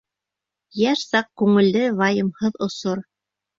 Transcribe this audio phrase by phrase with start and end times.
[0.83, 3.07] Йәш саҡ— күңелле, вайымһыҙ осор.